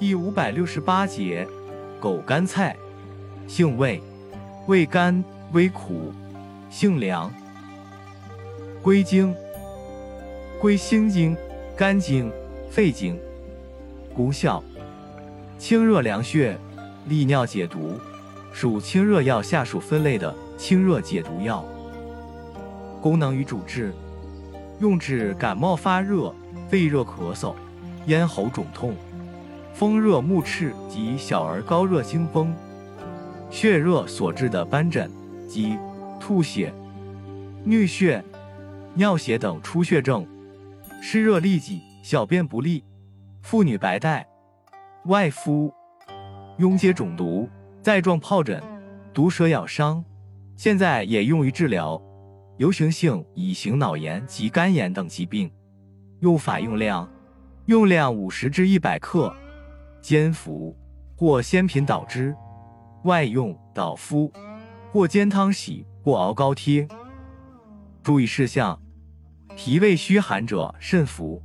[0.00, 1.46] 第五百六十八节，
[2.00, 2.74] 狗肝菜，
[3.46, 4.02] 性味，
[4.66, 6.10] 味甘微苦，
[6.70, 7.30] 性凉。
[8.80, 9.34] 归经，
[10.58, 11.36] 归心经、
[11.76, 12.32] 肝经、
[12.70, 13.20] 肺经。
[14.14, 14.64] 功效，
[15.58, 16.56] 清热凉血，
[17.06, 18.00] 利尿解毒，
[18.54, 21.62] 属清热药下属分类的清热解毒药。
[23.02, 23.92] 功能与主治，
[24.78, 26.34] 用治感冒发热、
[26.70, 27.54] 肺热咳嗽、
[28.06, 28.96] 咽喉肿痛、
[29.72, 32.54] 风热目赤及小儿高热惊风、
[33.50, 35.10] 血热所致的斑疹
[35.48, 35.76] 及
[36.20, 36.72] 吐血、
[37.64, 38.22] 衄血、
[38.94, 40.26] 尿血等出血症，
[41.00, 42.84] 湿热痢疾、小便不利。
[43.42, 44.26] 妇女白带、
[45.06, 45.72] 外敷、
[46.58, 47.48] 痈疖肿毒、
[47.82, 48.62] 带状疱疹、
[49.14, 50.04] 毒蛇咬伤，
[50.56, 52.00] 现在也用于治疗
[52.58, 55.50] 流行性乙型脑炎及肝炎等疾病。
[56.20, 57.10] 用法用量：
[57.64, 59.34] 用量五十至一百克，
[60.00, 60.76] 煎服
[61.16, 62.32] 或鲜品捣汁；
[63.04, 64.32] 外用捣敷
[64.92, 66.88] 或煎汤洗或熬膏贴。
[68.02, 68.80] 注意事项：
[69.56, 71.42] 脾胃虚寒者慎服。